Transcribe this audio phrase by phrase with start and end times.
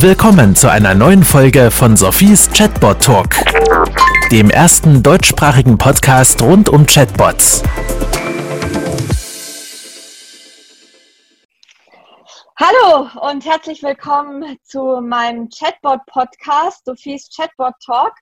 [0.00, 3.30] Willkommen zu einer neuen Folge von Sophies Chatbot Talk,
[4.30, 7.64] dem ersten deutschsprachigen Podcast rund um Chatbots.
[12.54, 18.12] Hallo und herzlich willkommen zu meinem Chatbot-Podcast, Sophies Chatbot Talk.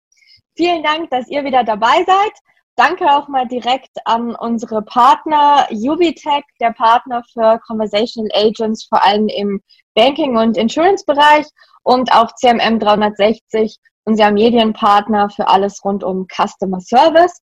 [0.57, 2.33] Vielen Dank, dass ihr wieder dabei seid.
[2.77, 9.29] Danke auch mal direkt an unsere Partner Ubitech, der Partner für Conversational Agents, vor allem
[9.29, 9.63] im
[9.95, 11.47] Banking- und Insurance-Bereich
[11.85, 17.41] und auch CMM 360, unser Medienpartner für alles rund um Customer Service.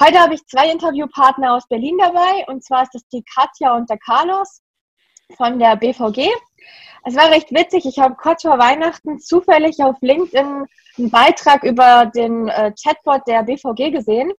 [0.00, 3.90] Heute habe ich zwei Interviewpartner aus Berlin dabei und zwar ist das die Katja und
[3.90, 4.62] der Carlos
[5.36, 6.28] von der BVG.
[7.04, 7.84] Es war recht witzig.
[7.84, 10.66] Ich habe kurz vor Weihnachten zufällig auf LinkedIn
[10.98, 14.32] einen Beitrag über den äh, Chatbot der BVG gesehen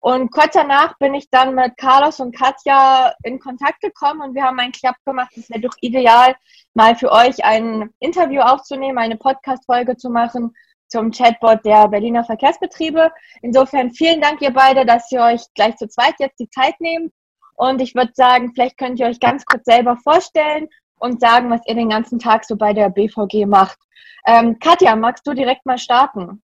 [0.00, 4.44] und kurz danach bin ich dann mit Carlos und Katja in Kontakt gekommen und wir
[4.44, 5.30] haben einen Club gemacht.
[5.36, 6.34] Es wäre doch ideal,
[6.72, 10.54] mal für euch ein Interview aufzunehmen, eine Podcast-Folge zu machen
[10.88, 13.12] zum Chatbot der Berliner Verkehrsbetriebe.
[13.42, 17.12] Insofern vielen Dank, ihr beide, dass ihr euch gleich zu zweit jetzt die Zeit nehmt.
[17.56, 21.60] Und ich würde sagen, vielleicht könnt ihr euch ganz kurz selber vorstellen und sagen, was
[21.66, 23.78] ihr den ganzen Tag so bei der BVG macht.
[24.26, 26.42] Ähm, Katja, magst du direkt mal starten?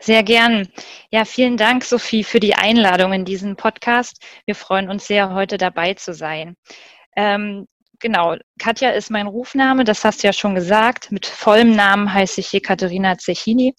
[0.00, 0.68] Sehr gern.
[1.10, 4.22] Ja, vielen Dank, Sophie, für die Einladung in diesen Podcast.
[4.46, 6.56] Wir freuen uns sehr, heute dabei zu sein.
[7.16, 7.66] Ähm,
[7.98, 11.10] genau, Katja ist mein Rufname, das hast du ja schon gesagt.
[11.10, 13.74] Mit vollem Namen heiße ich Ekaterina Zechini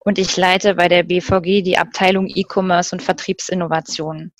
[0.00, 4.32] und ich leite bei der BVG die Abteilung E-Commerce und Vertriebsinnovationen.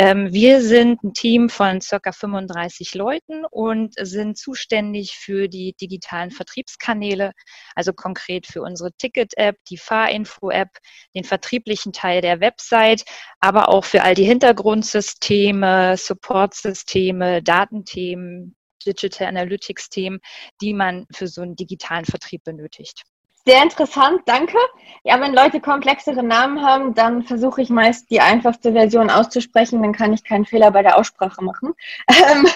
[0.00, 6.30] Ähm, wir sind ein Team von circa 35 Leuten und sind zuständig für die digitalen
[6.30, 7.32] Vertriebskanäle,
[7.74, 10.68] also konkret für unsere Ticket-App, die Fahrinfo-App,
[11.16, 13.02] den vertrieblichen Teil der Website,
[13.40, 18.54] aber auch für all die Hintergrundsysteme, Supportsysteme, Datenthemen,
[18.86, 20.20] Digital Analytics-Themen,
[20.60, 23.02] die man für so einen digitalen Vertrieb benötigt.
[23.48, 24.58] Sehr interessant, danke.
[25.04, 29.94] Ja, wenn Leute komplexere Namen haben, dann versuche ich meist die einfachste Version auszusprechen, dann
[29.94, 31.72] kann ich keinen Fehler bei der Aussprache machen.
[32.30, 32.46] Ähm,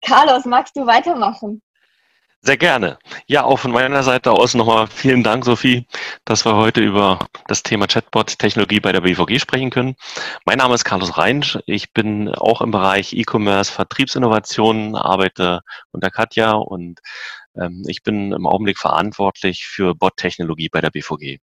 [0.00, 1.60] Carlos, magst du weitermachen?
[2.40, 3.00] Sehr gerne.
[3.26, 5.88] Ja, auch von meiner Seite aus nochmal vielen Dank, Sophie,
[6.24, 7.18] dass wir heute über
[7.48, 9.96] das Thema Chatbot-Technologie bei der BVG sprechen können.
[10.44, 11.58] Mein Name ist Carlos Reinsch.
[11.66, 17.00] Ich bin auch im Bereich E-Commerce, Vertriebsinnovationen, arbeite unter Katja und
[17.86, 21.38] ich bin im Augenblick verantwortlich für Bot-Technologie bei der BVG.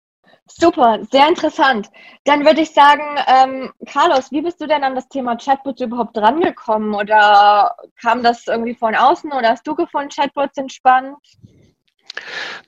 [0.46, 1.90] Super, sehr interessant.
[2.26, 6.18] Dann würde ich sagen, ähm, Carlos, wie bist du denn an das Thema Chatbots überhaupt
[6.18, 6.94] rangekommen?
[6.94, 11.18] Oder kam das irgendwie von außen oder hast du gefunden, Chatbots sind spannend?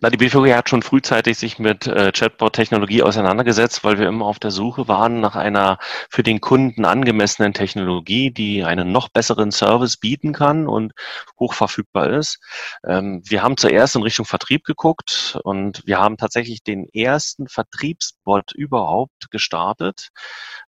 [0.02, 4.40] Na, die BVG hat schon frühzeitig sich mit äh, Chatbot-Technologie auseinandergesetzt, weil wir immer auf
[4.40, 5.78] der Suche waren nach einer
[6.10, 10.94] für den Kunden angemessenen Technologie, die einen noch besseren Service bieten kann und
[11.40, 12.40] hochverfügbar ist.
[12.86, 18.54] Ähm, wir haben zuerst in Richtung Vertrieb geguckt und wir haben tatsächlich den ersten Vertriebsbot
[18.54, 20.10] überhaupt gestartet.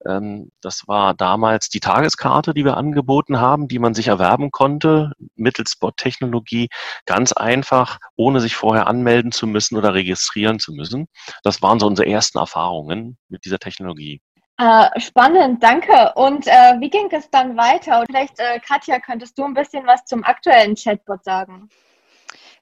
[0.06, 5.12] Ähm, das war damals die Tageskarte, die wir angeboten haben, die man sich erwerben konnte
[5.36, 6.68] mittels Bot-Technologie,
[7.06, 11.06] ganz einfach, ohne sich vorher anmelden zu müssen oder registrieren zu müssen.
[11.42, 14.22] Das waren so unsere ersten Erfahrungen mit dieser Technologie.
[14.56, 16.12] Äh, spannend, danke.
[16.14, 18.00] Und äh, wie ging es dann weiter?
[18.00, 21.68] Und vielleicht, äh, Katja, könntest du ein bisschen was zum aktuellen Chatbot sagen?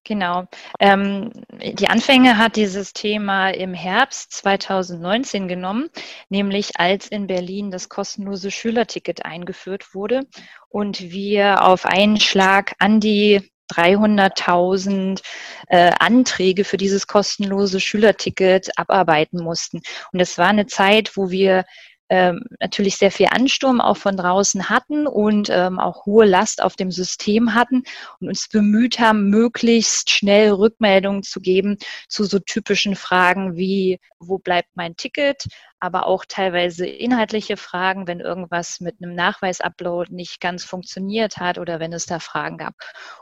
[0.04, 0.46] Genau.
[0.80, 5.88] Ähm, die Anfänge hat dieses Thema im Herbst 2019 genommen,
[6.28, 10.22] nämlich als in Berlin das kostenlose Schülerticket eingeführt wurde
[10.68, 15.22] und wir auf einen Schlag an die 300.000
[15.68, 19.80] äh, Anträge für dieses kostenlose Schülerticket abarbeiten mussten.
[20.12, 21.64] Und es war eine Zeit, wo wir
[22.12, 26.76] ähm, natürlich sehr viel Ansturm auch von draußen hatten und ähm, auch hohe Last auf
[26.76, 27.84] dem System hatten
[28.20, 31.78] und uns bemüht haben, möglichst schnell Rückmeldungen zu geben
[32.08, 35.46] zu so typischen Fragen wie, wo bleibt mein Ticket?
[35.82, 41.80] Aber auch teilweise inhaltliche Fragen, wenn irgendwas mit einem Nachweisupload nicht ganz funktioniert hat oder
[41.80, 42.74] wenn es da Fragen gab.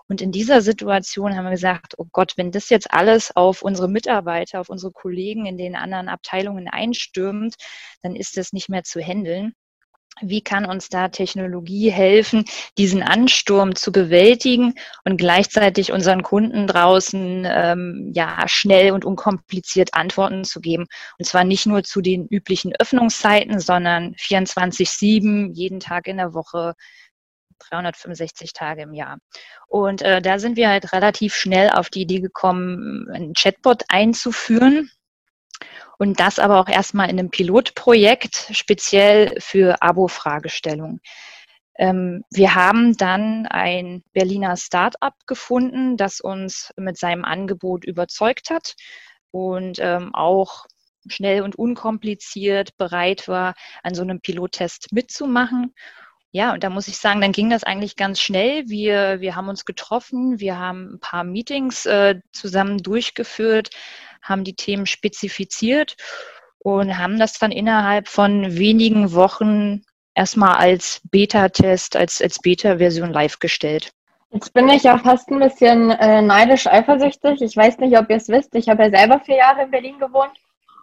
[0.09, 3.89] Und in dieser Situation haben wir gesagt, oh Gott, wenn das jetzt alles auf unsere
[3.89, 7.55] Mitarbeiter, auf unsere Kollegen in den anderen Abteilungen einstürmt,
[8.03, 9.55] dann ist das nicht mehr zu handeln
[10.21, 12.45] wie kann uns da Technologie helfen,
[12.79, 14.75] diesen Ansturm zu bewältigen
[15.05, 20.87] und gleichzeitig unseren Kunden draußen ähm, ja schnell und unkompliziert Antworten zu geben.
[21.19, 26.75] Und zwar nicht nur zu den üblichen Öffnungszeiten, sondern 24/7 jeden Tag in der Woche.
[27.69, 29.19] 365 Tage im Jahr.
[29.69, 34.91] Und äh, da sind wir halt relativ schnell auf die Idee gekommen, einen Chatbot einzuführen,
[35.99, 41.01] und das aber auch erstmal in einem Pilotprojekt speziell für Abo-Fragestellungen.
[41.79, 48.75] Ähm, wir haben dann ein Berliner Start-up gefunden, das uns mit seinem Angebot überzeugt hat
[49.31, 50.67] und ähm, auch
[51.09, 55.75] schnell und unkompliziert bereit war, an so einem Pilottest mitzumachen.
[56.33, 58.69] Ja, und da muss ich sagen, dann ging das eigentlich ganz schnell.
[58.69, 63.71] Wir, wir haben uns getroffen, wir haben ein paar Meetings äh, zusammen durchgeführt,
[64.23, 65.97] haben die Themen spezifiziert
[66.59, 69.83] und haben das dann innerhalb von wenigen Wochen
[70.15, 73.91] erstmal als Beta-Test, als, als Beta-Version live gestellt.
[74.31, 77.43] Jetzt bin ich ja fast ein bisschen äh, neidisch eifersüchtig.
[77.43, 78.55] Ich weiß nicht, ob ihr es wisst.
[78.55, 80.39] Ich habe ja selber vier Jahre in Berlin gewohnt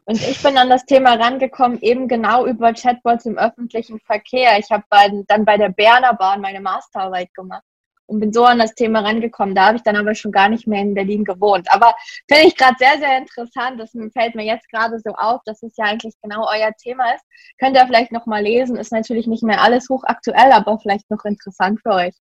[0.07, 4.57] und ich bin an das Thema rangekommen, eben genau über Chatbots im öffentlichen Verkehr.
[4.57, 4.85] Ich habe
[5.27, 7.63] dann bei der Berner Bahn meine Masterarbeit gemacht
[8.05, 9.53] und bin so an das Thema rangekommen.
[9.53, 11.67] Da habe ich dann aber schon gar nicht mehr in Berlin gewohnt.
[11.69, 11.93] Aber
[12.25, 13.81] finde ich gerade sehr, sehr interessant.
[13.81, 17.25] Das fällt mir jetzt gerade so auf, dass es ja eigentlich genau euer Thema ist.
[17.59, 18.77] Könnt ihr vielleicht nochmal lesen.
[18.77, 22.15] Ist natürlich nicht mehr alles hochaktuell, aber vielleicht noch interessant für euch.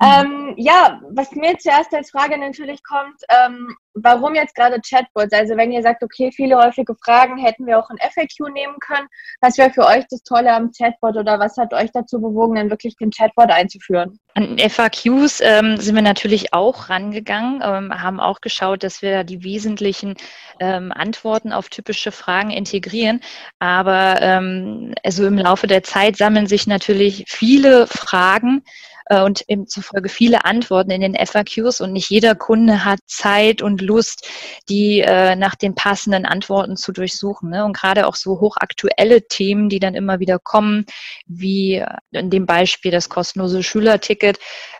[0.00, 0.06] Mhm.
[0.06, 5.32] Ähm, ja, was mir zuerst als Frage natürlich kommt, ähm, warum jetzt gerade Chatbots?
[5.32, 9.06] Also wenn ihr sagt, okay, viele häufige Fragen hätten wir auch ein FAQ nehmen können,
[9.40, 12.70] was wäre für euch das Tolle am Chatbot oder was hat euch dazu bewogen, dann
[12.70, 14.18] wirklich den Chatbot einzuführen?
[14.34, 19.44] An FAQs ähm, sind wir natürlich auch rangegangen, ähm, haben auch geschaut, dass wir die
[19.44, 20.16] wesentlichen
[20.58, 23.20] ähm, Antworten auf typische Fragen integrieren.
[23.60, 28.64] Aber ähm, also im Laufe der Zeit sammeln sich natürlich viele Fragen,
[29.10, 33.82] und eben zufolge viele Antworten in den FAQs und nicht jeder Kunde hat Zeit und
[33.82, 34.28] Lust,
[34.68, 37.50] die äh, nach den passenden Antworten zu durchsuchen.
[37.50, 37.64] Ne?
[37.64, 40.86] Und gerade auch so hochaktuelle Themen, die dann immer wieder kommen,
[41.26, 44.38] wie äh, in dem Beispiel das kostenlose Schülerticket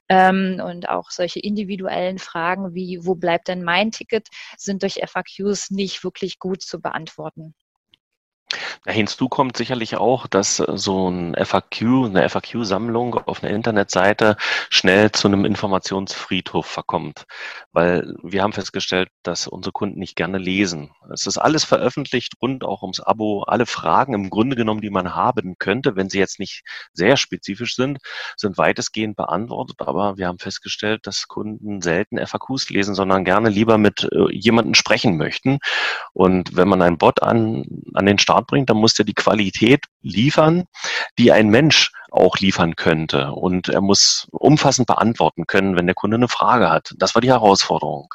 [0.08, 5.70] ähm, und auch solche individuellen Fragen wie, wo bleibt denn mein Ticket, sind durch FAQs
[5.70, 7.54] nicht wirklich gut zu beantworten.
[8.86, 14.36] Hinzu kommt sicherlich auch, dass äh, so ein FAQ, eine FAQ-Sammlung auf einer Internetseite
[14.70, 17.24] schnell zu einem Informationsfriedhof verkommt.
[17.72, 20.90] Weil wir haben festgestellt, dass unsere Kunden nicht gerne lesen.
[21.12, 23.42] Es ist alles veröffentlicht, rund auch ums Abo.
[23.42, 26.62] Alle Fragen im Grunde genommen, die man haben könnte, wenn sie jetzt nicht
[26.92, 27.98] sehr spezifisch sind,
[28.36, 29.76] sind weitestgehend beantwortet.
[29.80, 34.74] Aber wir haben festgestellt, dass Kunden selten FAQs lesen, sondern gerne lieber mit äh, jemandem
[34.74, 35.58] sprechen möchten.
[36.12, 39.84] Und wenn man einen Bot an, an den Start bringt, dann muss er die Qualität
[40.02, 40.64] liefern,
[41.18, 43.32] die ein Mensch auch liefern könnte.
[43.32, 46.94] Und er muss umfassend beantworten können, wenn der Kunde eine Frage hat.
[46.98, 48.08] Das war die Herausforderung.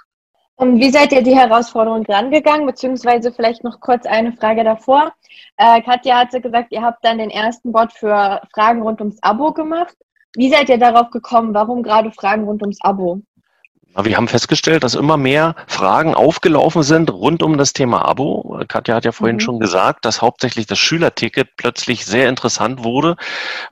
[0.56, 2.66] Und wie seid ihr die Herausforderung rangegangen?
[2.66, 5.13] Beziehungsweise vielleicht noch kurz eine Frage davor.
[5.56, 9.54] Äh, Katja hatte gesagt, ihr habt dann den ersten Bot für Fragen rund ums Abo
[9.54, 9.96] gemacht.
[10.36, 11.54] Wie seid ihr darauf gekommen?
[11.54, 13.22] Warum gerade Fragen rund ums Abo?
[13.95, 18.62] Wir haben festgestellt, dass immer mehr Fragen aufgelaufen sind rund um das Thema Abo.
[18.68, 19.41] Katja hat ja vorhin mhm.
[19.41, 23.15] schon gesagt, dass hauptsächlich das Schülerticket plötzlich sehr interessant wurde,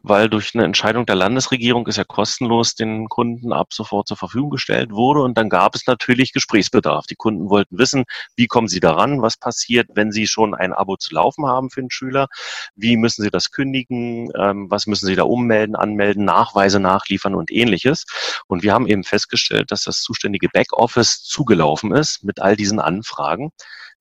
[0.02, 4.50] weil durch eine Entscheidung der Landesregierung ist ja kostenlos den Kunden ab sofort zur Verfügung
[4.50, 5.22] gestellt wurde.
[5.22, 7.06] Und dann gab es natürlich Gesprächsbedarf.
[7.06, 8.06] Die Kunden wollten wissen,
[8.36, 11.82] wie kommen sie daran, was passiert, wenn sie schon ein Abo zu laufen haben für
[11.82, 12.28] einen Schüler,
[12.76, 17.52] wie müssen sie das kündigen, ähm, was müssen sie da ummelden, anmelden, Nachweise nachliefern und
[17.52, 18.06] ähnliches.
[18.48, 23.52] Und wir haben eben festgestellt, dass das zuständige Backoffice zugelaufen ist mit all diesen Anfragen,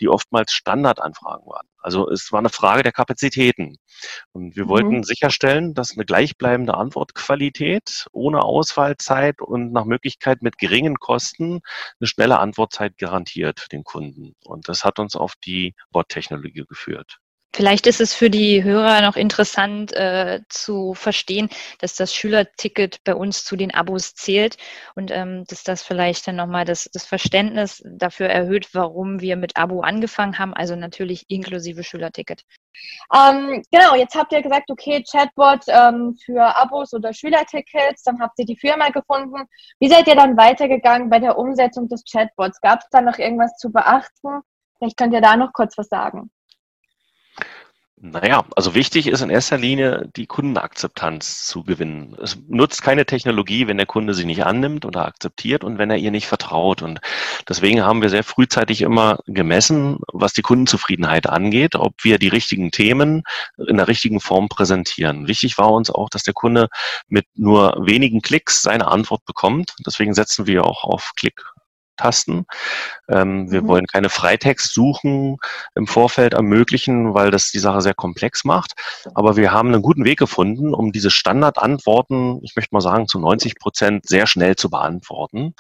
[0.00, 1.66] die oftmals Standardanfragen waren.
[1.78, 3.76] Also es war eine Frage der Kapazitäten.
[4.32, 4.68] Und wir mhm.
[4.68, 11.60] wollten sicherstellen, dass eine gleichbleibende Antwortqualität ohne Ausfallzeit und nach Möglichkeit mit geringen Kosten
[11.98, 14.34] eine schnelle Antwortzeit garantiert für den Kunden.
[14.44, 17.18] Und das hat uns auf die Bot-Technologie geführt.
[17.56, 21.48] Vielleicht ist es für die Hörer noch interessant äh, zu verstehen,
[21.78, 24.58] dass das Schülerticket bei uns zu den Abos zählt
[24.94, 29.56] und ähm, dass das vielleicht dann nochmal das, das Verständnis dafür erhöht, warum wir mit
[29.56, 32.42] Abo angefangen haben, also natürlich inklusive Schülerticket.
[33.14, 38.38] Ähm, genau, jetzt habt ihr gesagt, okay, Chatbot ähm, für Abos oder Schülertickets, dann habt
[38.38, 39.48] ihr die Firma gefunden.
[39.80, 42.60] Wie seid ihr dann weitergegangen bei der Umsetzung des Chatbots?
[42.60, 44.42] Gab es da noch irgendwas zu beachten?
[44.76, 46.30] Vielleicht könnt ihr da noch kurz was sagen.
[47.98, 52.14] Naja, also wichtig ist in erster Linie die Kundenakzeptanz zu gewinnen.
[52.22, 55.96] Es nutzt keine Technologie, wenn der Kunde sie nicht annimmt oder akzeptiert und wenn er
[55.96, 56.82] ihr nicht vertraut.
[56.82, 57.00] Und
[57.48, 62.70] deswegen haben wir sehr frühzeitig immer gemessen, was die Kundenzufriedenheit angeht, ob wir die richtigen
[62.70, 63.22] Themen
[63.66, 65.26] in der richtigen Form präsentieren.
[65.26, 66.68] Wichtig war uns auch, dass der Kunde
[67.08, 69.74] mit nur wenigen Klicks seine Antwort bekommt.
[69.86, 71.42] Deswegen setzen wir auch auf Klick
[71.96, 72.46] Tasten.
[73.08, 73.68] Ähm, wir mhm.
[73.68, 75.38] wollen keine Freitext-Suchen
[75.74, 78.74] im Vorfeld ermöglichen, weil das die Sache sehr komplex macht.
[79.14, 83.18] Aber wir haben einen guten Weg gefunden, um diese Standardantworten, ich möchte mal sagen, zu
[83.18, 85.54] 90 Prozent sehr schnell zu beantworten.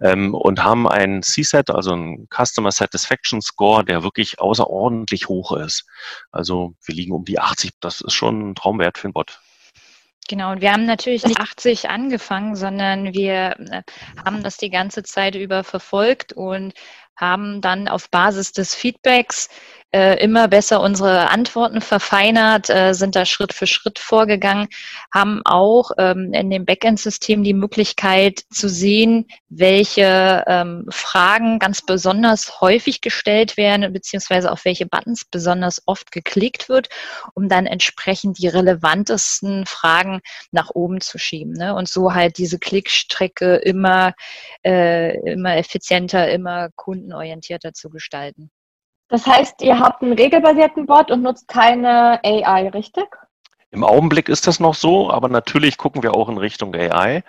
[0.00, 5.86] Ähm, und haben ein CSAT, also ein Customer Satisfaction Score, der wirklich außerordentlich hoch ist.
[6.30, 7.72] Also wir liegen um die 80.
[7.80, 9.40] Das ist schon ein Traumwert für einen Bot.
[10.28, 13.82] Genau, und wir haben natürlich nicht 80 angefangen, sondern wir äh,
[14.24, 16.74] haben das die ganze Zeit über verfolgt und
[17.16, 19.48] haben dann auf Basis des Feedbacks
[19.92, 24.68] äh, immer besser unsere Antworten verfeinert, äh, sind da Schritt für Schritt vorgegangen,
[25.14, 32.60] haben auch ähm, in dem Backend-System die Möglichkeit zu sehen, welche ähm, Fragen ganz besonders
[32.60, 36.88] häufig gestellt werden, beziehungsweise auf welche Buttons besonders oft geklickt wird,
[37.34, 41.52] um dann entsprechend die relevantesten Fragen nach oben zu schieben.
[41.52, 41.74] Ne?
[41.74, 44.14] Und so halt diese Klickstrecke immer,
[44.64, 48.50] äh, immer effizienter, immer kundenorientierter zu gestalten.
[49.08, 53.06] Das heißt, ihr habt einen regelbasierten Bot und nutzt keine AI, richtig?
[53.72, 57.22] Im Augenblick ist das noch so, aber natürlich gucken wir auch in Richtung AI.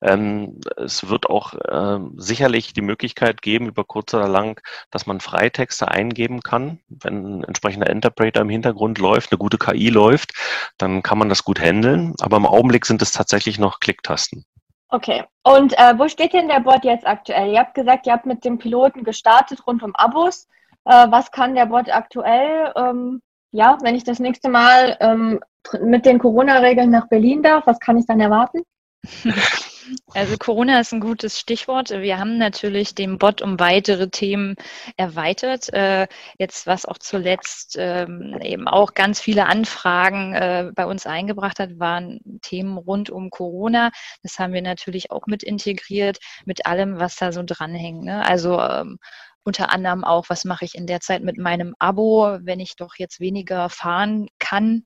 [0.00, 4.60] Ähm, es wird auch ähm, sicherlich die Möglichkeit geben, über kurz oder lang,
[4.90, 6.78] dass man Freitexte eingeben kann.
[6.88, 10.32] Wenn ein entsprechender Interpreter im Hintergrund läuft, eine gute KI läuft,
[10.78, 12.14] dann kann man das gut handeln.
[12.20, 14.46] Aber im Augenblick sind es tatsächlich noch Klicktasten.
[14.88, 15.24] Okay.
[15.42, 17.52] Und äh, wo steht denn der Bot jetzt aktuell?
[17.52, 20.48] Ihr habt gesagt, ihr habt mit dem Piloten gestartet rund um Abos.
[20.84, 22.72] Äh, was kann der Bot aktuell?
[22.76, 23.20] Ähm,
[23.52, 25.40] ja, wenn ich das nächste Mal ähm,
[25.82, 28.62] mit den Corona-Regeln nach Berlin darf, was kann ich dann erwarten?
[30.14, 31.90] Also Corona ist ein gutes Stichwort.
[31.90, 34.56] Wir haben natürlich den Bot um weitere Themen
[34.96, 35.72] erweitert.
[35.72, 36.06] Äh,
[36.38, 41.78] jetzt, was auch zuletzt ähm, eben auch ganz viele Anfragen äh, bei uns eingebracht hat,
[41.78, 43.90] waren Themen rund um Corona.
[44.22, 48.04] Das haben wir natürlich auch mit integriert, mit allem, was da so dranhängt.
[48.04, 48.24] Ne?
[48.24, 48.98] Also ähm,
[49.44, 52.94] unter anderem auch, was mache ich in der Zeit mit meinem Abo, wenn ich doch
[52.96, 54.84] jetzt weniger fahren kann.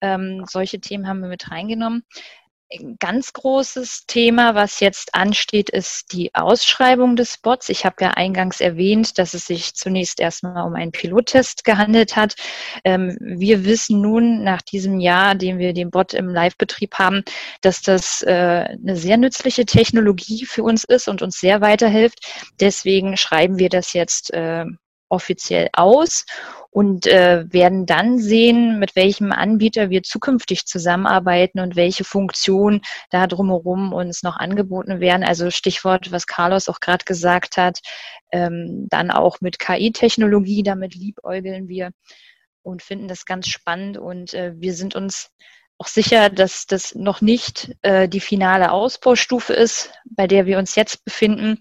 [0.00, 2.04] Ähm, solche Themen haben wir mit reingenommen.
[2.72, 7.68] Ein ganz großes Thema, was jetzt ansteht, ist die Ausschreibung des Bots.
[7.68, 12.34] Ich habe ja eingangs erwähnt, dass es sich zunächst erstmal um einen Pilottest gehandelt hat.
[12.82, 17.22] Ähm, wir wissen nun nach diesem Jahr, dem wir den Bot im Live-Betrieb haben,
[17.60, 22.18] dass das äh, eine sehr nützliche Technologie für uns ist und uns sehr weiterhilft.
[22.58, 24.64] Deswegen schreiben wir das jetzt äh,
[25.08, 26.24] offiziell aus
[26.70, 33.26] und äh, werden dann sehen, mit welchem Anbieter wir zukünftig zusammenarbeiten und welche Funktionen da
[33.26, 35.24] drumherum uns noch angeboten werden.
[35.24, 37.78] Also Stichwort, was Carlos auch gerade gesagt hat,
[38.32, 41.92] ähm, dann auch mit KI-Technologie, damit liebäugeln wir
[42.62, 45.30] und finden das ganz spannend und äh, wir sind uns
[45.78, 50.74] auch sicher, dass das noch nicht äh, die finale Ausbaustufe ist, bei der wir uns
[50.74, 51.60] jetzt befinden.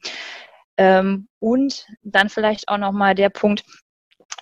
[0.77, 3.63] Ähm, und dann vielleicht auch nochmal der Punkt,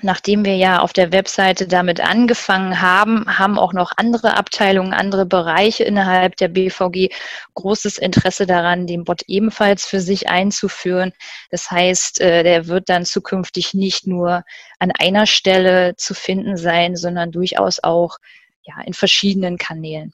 [0.01, 5.25] nachdem wir ja auf der Webseite damit angefangen haben, haben auch noch andere Abteilungen, andere
[5.25, 7.09] Bereiche innerhalb der BVG
[7.53, 11.13] großes Interesse daran, den Bot ebenfalls für sich einzuführen.
[11.51, 14.43] Das heißt, äh, der wird dann zukünftig nicht nur
[14.79, 18.17] an einer Stelle zu finden sein, sondern durchaus auch
[18.63, 20.13] ja, in verschiedenen Kanälen.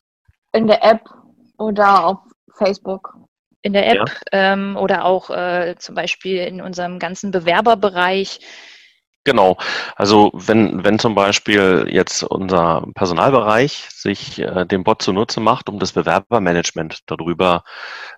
[0.54, 1.02] In der App
[1.58, 2.18] oder auf
[2.56, 3.19] Facebook
[3.62, 4.54] in der App ja.
[4.54, 8.40] ähm, oder auch äh, zum Beispiel in unserem ganzen Bewerberbereich.
[9.26, 9.58] Genau.
[9.96, 15.78] Also wenn, wenn zum Beispiel jetzt unser Personalbereich sich äh, den Bot zunutze macht, um
[15.78, 17.64] das Bewerbermanagement darüber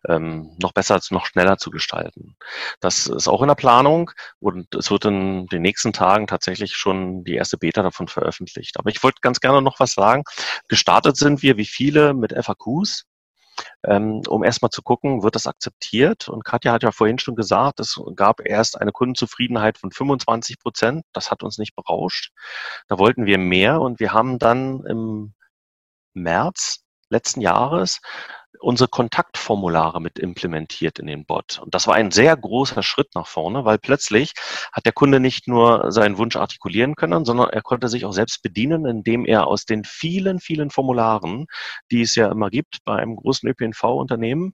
[0.07, 2.37] ähm, noch besser, noch schneller zu gestalten.
[2.79, 7.23] Das ist auch in der Planung und es wird in den nächsten Tagen tatsächlich schon
[7.23, 8.77] die erste Beta davon veröffentlicht.
[8.77, 10.23] Aber ich wollte ganz gerne noch was sagen.
[10.67, 13.05] Gestartet sind wir wie viele mit FAQs
[13.83, 16.29] ähm, um erstmal zu gucken, wird das akzeptiert?
[16.29, 21.03] Und Katja hat ja vorhin schon gesagt, es gab erst eine Kundenzufriedenheit von 25 Prozent.
[21.13, 22.31] Das hat uns nicht berauscht.
[22.87, 25.33] Da wollten wir mehr und wir haben dann im
[26.13, 27.99] März letzten Jahres
[28.59, 31.59] unsere Kontaktformulare mit implementiert in den Bot.
[31.63, 34.33] Und das war ein sehr großer Schritt nach vorne, weil plötzlich
[34.71, 38.41] hat der Kunde nicht nur seinen Wunsch artikulieren können, sondern er konnte sich auch selbst
[38.41, 41.47] bedienen, indem er aus den vielen, vielen Formularen,
[41.91, 44.53] die es ja immer gibt bei einem großen ÖPNV-Unternehmen,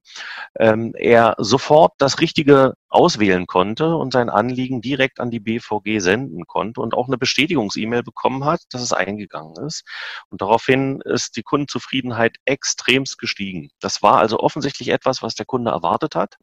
[0.59, 6.45] ähm, er sofort das Richtige auswählen konnte und sein Anliegen direkt an die BVG senden
[6.45, 9.83] konnte und auch eine Bestätigungs-E-Mail bekommen hat, dass es eingegangen ist.
[10.29, 13.69] Und daraufhin ist die Kundenzufriedenheit extremst gestiegen.
[13.81, 16.37] Das war also offensichtlich etwas, was der Kunde erwartet hat.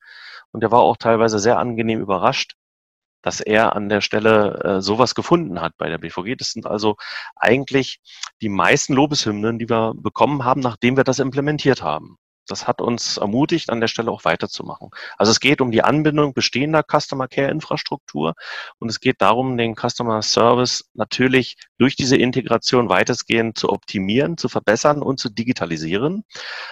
[0.53, 2.55] Und er war auch teilweise sehr angenehm überrascht,
[3.23, 6.37] dass er an der Stelle äh, sowas gefunden hat bei der BVG.
[6.37, 6.97] Das sind also
[7.37, 8.01] eigentlich
[8.43, 13.17] die meisten Lobeshymnen, die wir bekommen haben, nachdem wir das implementiert haben das hat uns
[13.17, 14.91] ermutigt, an der Stelle auch weiterzumachen.
[15.17, 18.35] Also es geht um die Anbindung bestehender Customer Care Infrastruktur
[18.79, 24.49] und es geht darum, den Customer Service natürlich durch diese Integration weitestgehend zu optimieren, zu
[24.49, 26.25] verbessern und zu digitalisieren,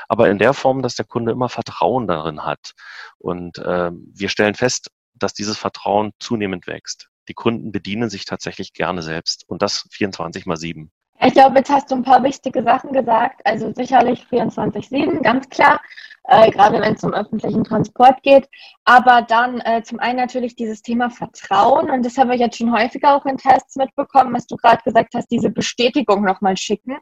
[0.08, 2.72] aber in der Form, dass der Kunde immer Vertrauen darin hat.
[3.18, 7.08] Und äh, wir stellen fest, dass dieses Vertrauen zunehmend wächst.
[7.28, 10.90] Die Kunden bedienen sich tatsächlich gerne selbst und das 24 mal 7.
[11.24, 13.42] Ich glaube, jetzt hast du ein paar wichtige Sachen gesagt.
[13.44, 15.80] Also sicherlich 24-7, ganz klar,
[16.24, 18.48] äh, gerade wenn es um öffentlichen Transport geht.
[18.84, 21.90] Aber dann äh, zum einen natürlich dieses Thema Vertrauen.
[21.90, 25.14] Und das haben wir jetzt schon häufiger auch in Tests mitbekommen, was du gerade gesagt
[25.14, 26.98] hast, diese Bestätigung nochmal schicken,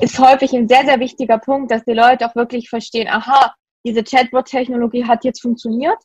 [0.00, 4.02] ist häufig ein sehr, sehr wichtiger Punkt, dass die Leute auch wirklich verstehen, aha, diese
[4.02, 5.98] Chatbot-Technologie hat jetzt funktioniert.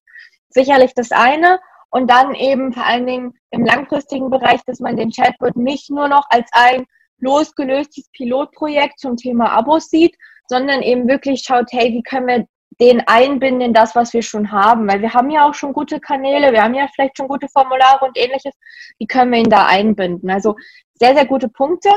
[0.49, 1.59] Sicherlich das eine.
[1.89, 6.07] Und dann eben vor allen Dingen im langfristigen Bereich, dass man den Chatbot nicht nur
[6.07, 6.85] noch als ein
[7.19, 10.15] losgelöstes Pilotprojekt zum Thema Abos sieht,
[10.47, 12.47] sondern eben wirklich schaut, hey, wie können wir
[12.79, 14.87] den einbinden in das, was wir schon haben?
[14.87, 18.05] Weil wir haben ja auch schon gute Kanäle, wir haben ja vielleicht schon gute Formulare
[18.05, 18.53] und ähnliches.
[18.99, 20.29] Wie können wir ihn da einbinden?
[20.29, 20.55] Also
[20.95, 21.89] sehr, sehr gute Punkte.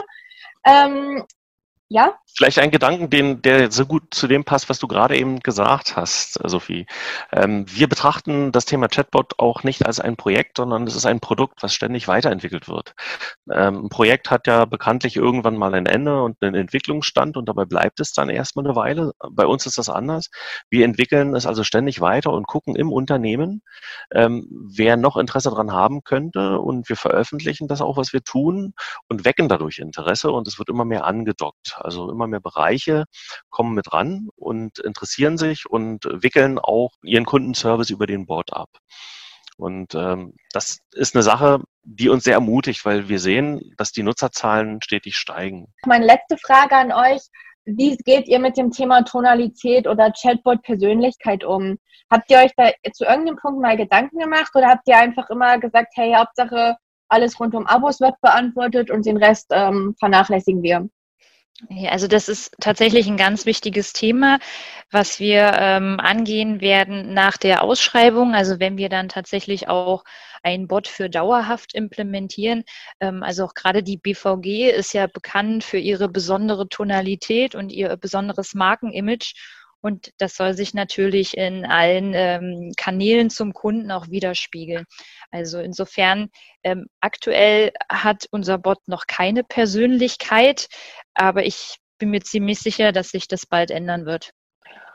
[0.65, 1.25] Ähm,
[1.89, 2.15] ja.
[2.37, 5.97] Vielleicht ein Gedanken, den, der so gut zu dem passt, was du gerade eben gesagt
[5.97, 6.87] hast, Sophie.
[7.33, 11.19] Ähm, wir betrachten das Thema Chatbot auch nicht als ein Projekt, sondern es ist ein
[11.19, 12.95] Produkt, was ständig weiterentwickelt wird.
[13.51, 17.65] Ähm, ein Projekt hat ja bekanntlich irgendwann mal ein Ende und einen Entwicklungsstand und dabei
[17.65, 19.13] bleibt es dann erstmal eine Weile.
[19.33, 20.29] Bei uns ist das anders.
[20.71, 23.63] Wir entwickeln es also ständig weiter und gucken im Unternehmen,
[24.15, 28.75] ähm, wer noch Interesse daran haben könnte und wir veröffentlichen das auch, was wir tun
[29.09, 31.78] und wecken dadurch Interesse und es wird immer mehr angedockt.
[31.85, 33.05] Also immer mehr Bereiche
[33.51, 38.71] kommen mit ran und interessieren sich und wickeln auch ihren Kundenservice über den Board ab.
[39.59, 44.05] Und ähm, das ist eine Sache, die uns sehr ermutigt, weil wir sehen, dass die
[44.05, 45.67] Nutzerzahlen stetig steigen.
[45.85, 47.23] Meine letzte Frage an euch.
[47.65, 51.77] Wie geht ihr mit dem Thema Tonalität oder Chatbot-Persönlichkeit um?
[52.11, 55.59] Habt ihr euch da zu irgendeinem Punkt mal Gedanken gemacht oder habt ihr einfach immer
[55.59, 56.77] gesagt, hey, Hauptsache
[57.09, 60.89] alles rund um Abos wird beantwortet und den Rest ähm, vernachlässigen wir?
[61.89, 64.39] Also das ist tatsächlich ein ganz wichtiges Thema,
[64.93, 68.35] was wir ähm, angehen werden nach der Ausschreibung.
[68.35, 70.05] Also wenn wir dann tatsächlich auch
[70.43, 72.65] ein Bot für dauerhaft implementieren.
[73.01, 77.97] Ähm, also auch gerade die BVG ist ja bekannt für ihre besondere Tonalität und ihr
[77.97, 79.35] besonderes Markenimage.
[79.81, 84.87] Und das soll sich natürlich in allen ähm, Kanälen zum Kunden auch widerspiegeln.
[85.31, 86.31] Also insofern,
[86.65, 90.67] ähm, aktuell hat unser Bot noch keine Persönlichkeit,
[91.19, 94.31] aber ich bin mir ziemlich sicher, dass sich das bald ändern wird.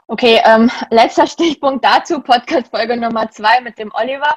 [0.07, 4.36] Okay, ähm, letzter Stichpunkt dazu, Podcast-Folge Nummer zwei mit dem Oliver.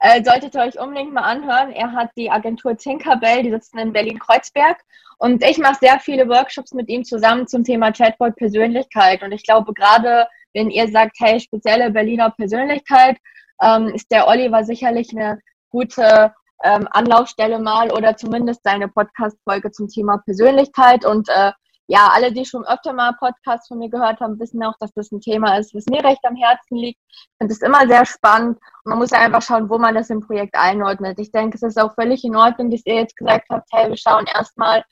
[0.00, 1.72] Äh, solltet ihr euch unbedingt mal anhören.
[1.72, 4.78] Er hat die Agentur Tinkerbell, die sitzen in Berlin-Kreuzberg.
[5.18, 9.22] Und ich mache sehr viele Workshops mit ihm zusammen zum Thema Chatbot Persönlichkeit.
[9.22, 13.16] Und ich glaube, gerade wenn ihr sagt, hey, spezielle Berliner Persönlichkeit,
[13.62, 15.38] ähm, ist der Oliver sicherlich eine
[15.70, 21.04] gute ähm, Anlaufstelle mal oder zumindest seine Podcast-Folge zum Thema Persönlichkeit.
[21.04, 21.52] Und äh,
[21.86, 25.12] ja, alle, die schon öfter mal Podcasts von mir gehört haben, wissen auch, dass das
[25.12, 27.00] ein Thema ist, was mir recht am Herzen liegt.
[27.10, 28.58] Ich finde es immer sehr spannend.
[28.84, 31.18] Und man muss einfach schauen, wo man das im Projekt einordnet.
[31.18, 33.96] Ich denke, es ist auch völlig in Ordnung, dass ihr jetzt gesagt habt, hey, wir
[33.96, 34.82] schauen erstmal,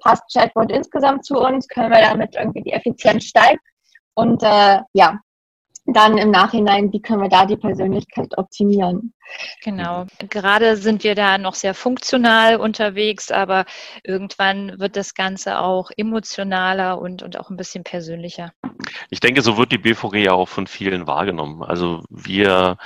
[0.00, 3.60] passt Chatbot insgesamt zu uns, können wir damit irgendwie die Effizienz steigen.
[4.14, 5.20] Und äh, ja,
[5.92, 9.12] dann im Nachhinein, wie können wir da die Persönlichkeit optimieren.
[9.62, 10.06] Genau.
[10.28, 13.64] Gerade sind wir da noch sehr funktional unterwegs, aber
[14.02, 18.52] irgendwann wird das Ganze auch emotionaler und, und auch ein bisschen persönlicher.
[19.10, 21.62] Ich denke, so wird die BVG ja auch von vielen wahrgenommen.
[21.62, 22.78] Also wir,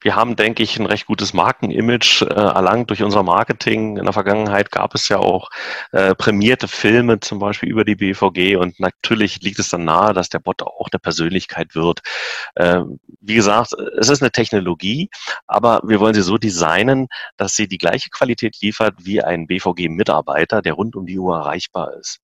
[0.00, 3.96] wir haben, denke ich, ein recht gutes Markenimage äh, erlangt durch unser Marketing.
[3.96, 5.50] In der Vergangenheit gab es ja auch
[5.92, 10.28] äh, prämierte Filme zum Beispiel über die BVG und natürlich liegt es dann nahe, dass
[10.28, 12.00] der Bot auch eine Persönlichkeit wird.
[12.54, 12.82] Äh,
[13.20, 15.08] wie gesagt, es ist eine Technologie,
[15.46, 20.60] aber wir wollen sie so designen, dass sie die gleiche Qualität liefert wie ein BVG-Mitarbeiter,
[20.62, 22.20] der rund um die Uhr erreichbar ist.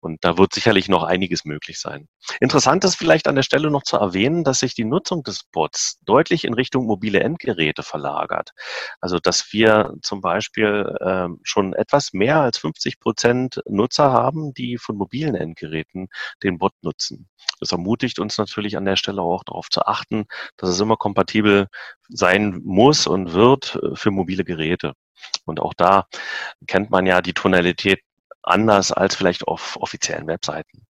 [0.00, 2.08] Und da wird sicherlich noch einiges möglich sein.
[2.40, 5.98] Interessant ist vielleicht an der Stelle noch zu erwähnen, dass sich die Nutzung des Bots
[6.04, 8.52] deutlich in Richtung mobile Endgeräte verlagert.
[9.00, 14.78] Also dass wir zum Beispiel äh, schon etwas mehr als 50 Prozent Nutzer haben, die
[14.78, 16.08] von mobilen Endgeräten
[16.42, 17.28] den Bot nutzen.
[17.60, 21.68] Das ermutigt uns natürlich an der Stelle auch darauf zu achten, dass es immer kompatibel
[22.08, 24.94] sein muss und wird für mobile Geräte.
[25.44, 26.06] Und auch da
[26.66, 28.00] kennt man ja die Tonalität
[28.42, 30.86] anders als vielleicht auf offiziellen Webseiten.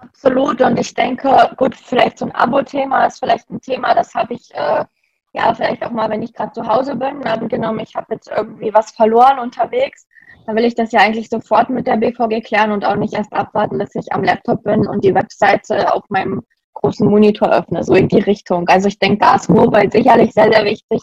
[0.00, 0.60] Absolut.
[0.60, 4.54] Und ich denke, gut, vielleicht so ein Abo-Thema ist vielleicht ein Thema, das habe ich
[4.54, 4.84] äh,
[5.32, 7.26] ja vielleicht auch mal, wenn ich gerade zu Hause bin.
[7.26, 10.06] Angenommen, ich habe jetzt irgendwie was verloren unterwegs,
[10.46, 13.32] dann will ich das ja eigentlich sofort mit der BVG klären und auch nicht erst
[13.32, 16.42] abwarten, dass ich am Laptop bin und die Webseite auf meinem
[16.80, 18.66] großen Monitor öffne, so in die Richtung.
[18.68, 21.02] Also ich denke, da ist Mobile sicherlich sehr, sehr wichtig,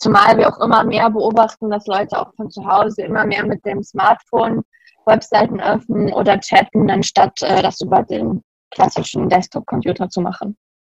[0.00, 3.64] Zumal wir auch immer mehr beobachten, dass Leute auch von zu Hause immer mehr mit
[3.66, 4.62] dem Smartphone
[5.04, 10.56] Webseiten öffnen oder chatten, anstatt äh, das über den klassischen Desktop-Computer zu machen.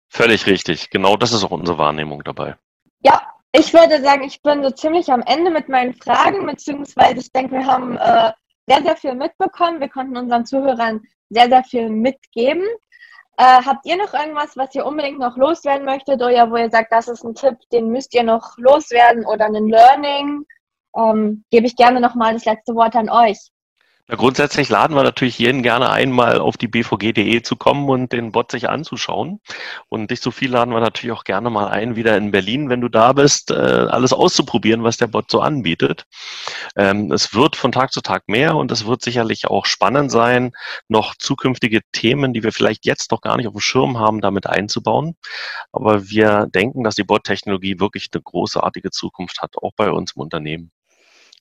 [0.09, 0.91] Völlig richtig.
[0.91, 2.55] Genau das ist auch unsere Wahrnehmung dabei.
[2.99, 3.21] Ja,
[3.53, 7.55] ich würde sagen, ich bin so ziemlich am Ende mit meinen Fragen, beziehungsweise ich denke,
[7.55, 8.31] wir haben äh,
[8.67, 9.79] sehr, sehr viel mitbekommen.
[9.79, 12.63] Wir konnten unseren Zuhörern sehr, sehr viel mitgeben.
[13.37, 16.91] Äh, habt ihr noch irgendwas, was ihr unbedingt noch loswerden möchtet oder wo ihr sagt,
[16.91, 20.45] das ist ein Tipp, den müsst ihr noch loswerden oder ein Learning?
[20.95, 23.37] Ähm, gebe ich gerne nochmal das letzte Wort an euch.
[24.11, 28.11] Na, grundsätzlich laden wir natürlich jeden gerne ein, mal auf die bvg.de zu kommen und
[28.11, 29.39] den Bot sich anzuschauen.
[29.87, 32.89] Und dich, Sophie, laden wir natürlich auch gerne mal ein, wieder in Berlin, wenn du
[32.89, 36.07] da bist, äh, alles auszuprobieren, was der Bot so anbietet.
[36.75, 40.51] Ähm, es wird von Tag zu Tag mehr und es wird sicherlich auch spannend sein,
[40.89, 44.45] noch zukünftige Themen, die wir vielleicht jetzt noch gar nicht auf dem Schirm haben, damit
[44.45, 45.15] einzubauen.
[45.71, 50.21] Aber wir denken, dass die Bot-Technologie wirklich eine großartige Zukunft hat, auch bei uns im
[50.21, 50.71] Unternehmen.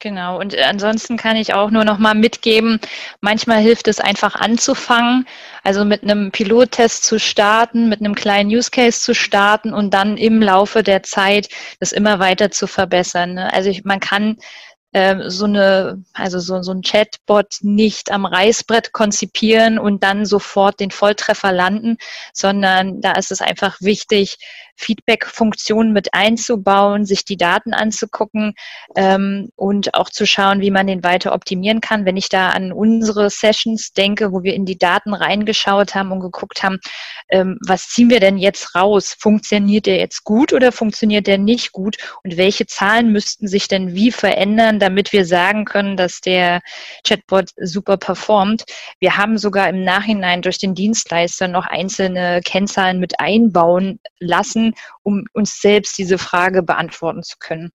[0.00, 0.40] Genau.
[0.40, 2.80] Und äh, ansonsten kann ich auch nur noch mal mitgeben,
[3.20, 5.26] manchmal hilft es einfach anzufangen,
[5.62, 10.16] also mit einem Pilottest zu starten, mit einem kleinen Use Case zu starten und dann
[10.16, 13.34] im Laufe der Zeit das immer weiter zu verbessern.
[13.34, 13.52] Ne?
[13.52, 14.38] Also ich, man kann
[14.94, 20.80] ähm, so eine, also so, so ein Chatbot nicht am Reißbrett konzipieren und dann sofort
[20.80, 21.98] den Volltreffer landen,
[22.32, 24.38] sondern da ist es einfach wichtig,
[24.80, 28.54] Feedback-Funktionen mit einzubauen, sich die Daten anzugucken
[28.96, 32.04] ähm, und auch zu schauen, wie man den weiter optimieren kann.
[32.04, 36.20] Wenn ich da an unsere Sessions denke, wo wir in die Daten reingeschaut haben und
[36.20, 36.78] geguckt haben,
[37.28, 39.16] ähm, was ziehen wir denn jetzt raus?
[39.18, 41.96] Funktioniert der jetzt gut oder funktioniert der nicht gut?
[42.24, 46.60] Und welche Zahlen müssten sich denn wie verändern, damit wir sagen können, dass der
[47.06, 48.64] Chatbot super performt?
[48.98, 54.69] Wir haben sogar im Nachhinein durch den Dienstleister noch einzelne Kennzahlen mit einbauen lassen,
[55.02, 57.72] um uns selbst diese Frage beantworten zu können.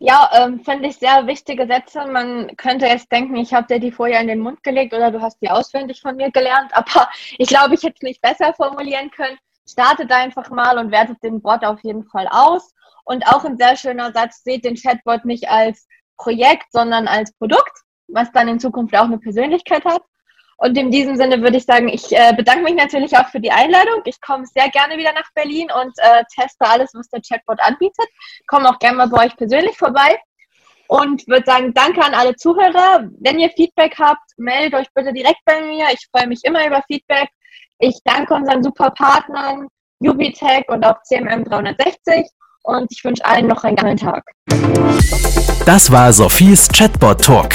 [0.00, 2.06] Ja, ähm, finde ich sehr wichtige Sätze.
[2.06, 5.20] Man könnte jetzt denken, ich habe dir die vorher in den Mund gelegt oder du
[5.20, 9.10] hast die auswendig von mir gelernt, aber ich glaube, ich hätte es nicht besser formulieren
[9.10, 9.36] können.
[9.68, 12.72] Startet einfach mal und wertet den Bot auf jeden Fall aus.
[13.04, 17.72] Und auch ein sehr schöner Satz, seht den Chatbot nicht als Projekt, sondern als Produkt,
[18.06, 20.02] was dann in Zukunft auch eine Persönlichkeit hat.
[20.58, 23.52] Und in diesem Sinne würde ich sagen, ich äh, bedanke mich natürlich auch für die
[23.52, 24.02] Einladung.
[24.04, 28.06] Ich komme sehr gerne wieder nach Berlin und äh, teste alles, was der Chatbot anbietet.
[28.48, 30.18] Komme auch gerne mal bei euch persönlich vorbei.
[30.88, 33.08] Und würde sagen, danke an alle Zuhörer.
[33.20, 35.86] Wenn ihr Feedback habt, meldet euch bitte direkt bei mir.
[35.92, 37.28] Ich freue mich immer über Feedback.
[37.78, 39.68] Ich danke unseren super Partnern,
[40.00, 42.26] Ubitech und auch CMM 360.
[42.64, 44.24] Und ich wünsche allen noch einen geilen Tag.
[45.64, 47.54] Das war Sophies Chatbot Talk.